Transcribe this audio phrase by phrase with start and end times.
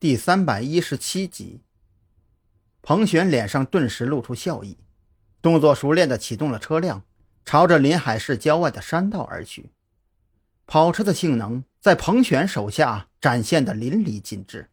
[0.00, 1.60] 第三百一十七集，
[2.80, 4.78] 彭璇脸上顿时露出笑意，
[5.42, 7.02] 动作熟练地启动了车辆，
[7.44, 9.72] 朝着临海市郊外的山道而去。
[10.66, 14.70] 跑车的性能在彭璇手下展现得淋漓尽致，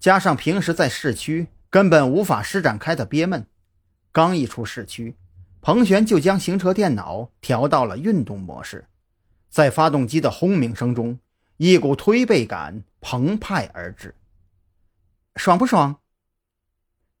[0.00, 3.46] 加上平时在市区根本无法施展开的憋闷，
[4.10, 5.14] 刚一出市区，
[5.60, 8.88] 彭璇就将行车电脑调到了运动模式，
[9.48, 11.16] 在发动机的轰鸣声中，
[11.58, 14.12] 一股推背感澎湃而至。
[15.38, 16.00] 爽不爽？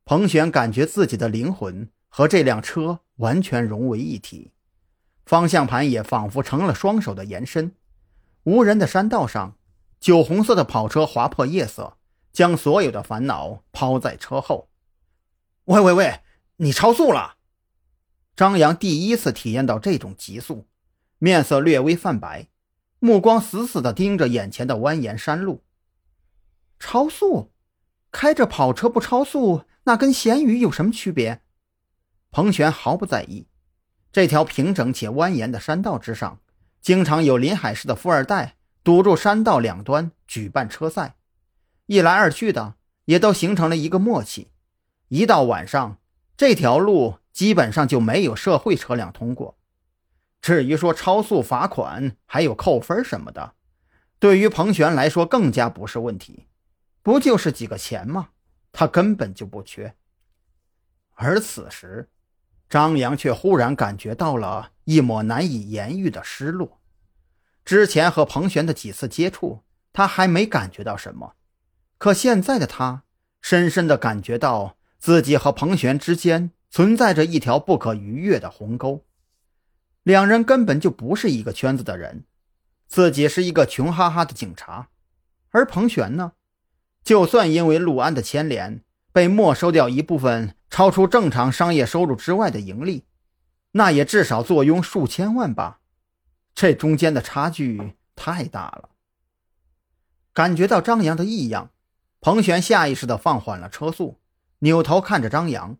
[0.04, 4.50] 彭璇感觉自己的灵魂和这辆车完全融为一体，
[5.24, 7.76] 方向盘也仿佛成了双手的延伸。
[8.42, 9.56] 无人的山道上，
[10.00, 11.96] 酒红色的跑车划破夜色，
[12.32, 14.68] 将所有的烦恼抛在车后。
[15.66, 16.20] 喂喂喂，
[16.56, 17.36] 你超速了！
[18.34, 20.66] 张扬第一次体验到这种极速，
[21.18, 22.48] 面色略微泛白，
[22.98, 25.62] 目光死死地盯着眼前的蜿蜒山路。
[26.80, 27.52] 超速？
[28.18, 31.40] 开着跑车不超速，那跟咸鱼有什么区别？
[32.32, 33.46] 彭璇毫不在意。
[34.10, 36.40] 这条平整且蜿蜒的山道之上，
[36.80, 41.14] 经常有临海市的富二代堵住山道两端举办车赛，
[41.86, 44.48] 一来二去的也都形成了一个默契。
[45.06, 45.98] 一到晚上，
[46.36, 49.56] 这条路基本上就没有社会车辆通过。
[50.42, 53.52] 至于说超速罚款还有扣分什么的，
[54.18, 56.47] 对于彭璇来说更加不是问题。
[57.02, 58.30] 不就是几个钱吗？
[58.72, 59.94] 他根本就不缺。
[61.14, 62.10] 而此时，
[62.68, 66.80] 张扬却忽然感觉到了一抹难以言喻的失落。
[67.64, 71.34] 之前和彭璇的几次接触，他还没感觉到什么，
[71.96, 73.04] 可现在的他，
[73.40, 79.04] 深深的感觉到自己和彭璇之间存在着一条不可逾越的鸿沟。
[80.02, 82.24] 两人根本就不是一个圈子的人。
[82.86, 84.88] 自己是一个穷哈哈的警察，
[85.50, 86.32] 而彭璇呢？
[87.08, 93.06] 就算因为陆安的牵连被没收掉一部分超出正常商业收入之外的盈利，
[93.70, 95.80] 那也至少坐拥数千万吧。
[96.54, 98.90] 这中间的差距太大了。
[100.34, 101.70] 感觉到张扬的异样，
[102.20, 104.20] 彭璇下意识地放缓了车速，
[104.58, 105.78] 扭头看着张扬：“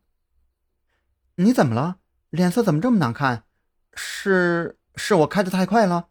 [1.37, 1.99] 你怎么了？
[2.31, 3.45] 脸色怎么这么难看？
[3.93, 6.09] 是是我开的太快了？”“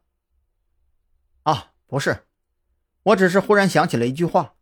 [1.41, 2.27] 啊，不是，
[3.01, 4.53] 我只是忽然想起了一句话。”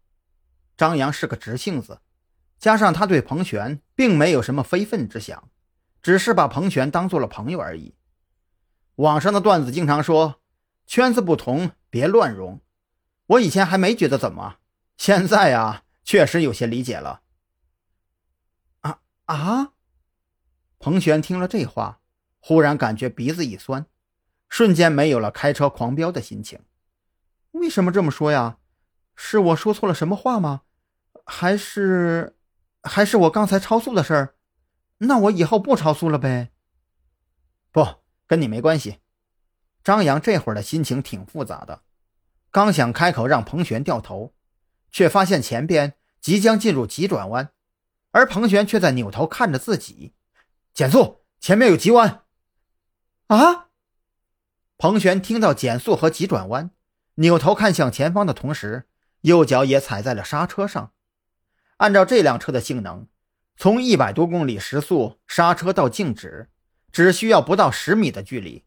[0.78, 2.00] 张扬是个直性子，
[2.58, 5.50] 加上他对彭璇并没有什么非分之想，
[6.02, 7.96] 只是把彭璇当做了朋友而已。
[8.96, 10.42] 网上的段子经常说
[10.88, 12.62] “圈子不同，别乱融”，
[13.28, 14.58] 我以前还没觉得怎么，
[14.98, 17.22] 现在啊，确实有些理解了。
[18.82, 19.74] 啊啊！
[20.80, 22.00] 彭璇听了这话，
[22.40, 23.86] 忽然感觉鼻子一酸，
[24.48, 26.60] 瞬间没有了开车狂飙的心情。
[27.52, 28.58] 为什么这么说呀？
[29.16, 30.62] 是我说错了什么话吗？
[31.26, 32.36] 还是，
[32.84, 34.36] 还是我刚才超速的事儿？
[35.00, 36.52] 那我以后不超速了呗？
[37.72, 39.00] 不，跟你没关系。
[39.84, 41.82] 张扬这会儿的心情挺复杂的，
[42.52, 44.34] 刚想开口让彭璇掉头，
[44.92, 47.52] 却发现前边即将进入急转弯，
[48.12, 50.14] 而彭璇却在扭头看着自己，
[50.74, 52.24] 减速，前面有急弯。
[53.28, 53.70] 啊！
[54.78, 56.72] 彭璇听到减速和急转弯，
[57.16, 58.88] 扭头看向前方的同时。
[59.26, 60.92] 右脚也踩在了刹车上。
[61.78, 63.08] 按照这辆车的性能，
[63.58, 66.50] 从一百多公里时速刹车到静止，
[66.92, 68.64] 只需要不到十米的距离。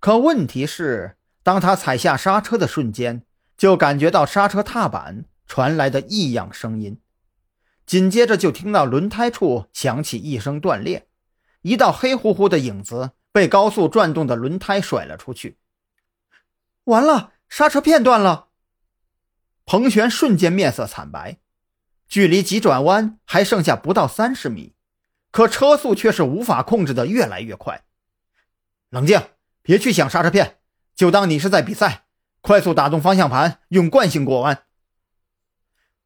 [0.00, 3.22] 可问题是，当他踩下刹车的瞬间，
[3.56, 7.00] 就感觉到刹车踏板传来的异样声音，
[7.86, 11.06] 紧接着就听到轮胎处响起一声断裂，
[11.62, 15.58] 一道黑乎乎的影子被高速转动的轮胎甩了出去。
[16.84, 18.45] 完了，刹车片断了。
[19.66, 21.38] 彭璇瞬间面色惨白，
[22.06, 24.76] 距离急转弯还剩下不到三十米，
[25.32, 27.84] 可车速却是无法控制的越来越快。
[28.90, 29.20] 冷静，
[29.62, 30.60] 别去想刹车片，
[30.94, 32.06] 就当你是在比赛，
[32.40, 34.62] 快速打动方向盘，用惯性过弯。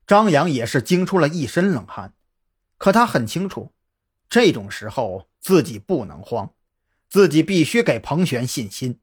[0.06, 2.14] 张扬也是惊出了一身冷汗，
[2.79, 3.75] 可他很清楚，
[4.31, 6.55] 这种时候自己不能慌，
[7.11, 9.00] 自己必须给彭璇信心。